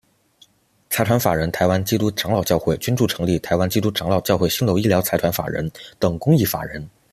[0.89, 6.89] 财团法人台湾基督长老教会捐助成立台湾基督长老教会新楼医疗财团法人等公益法人。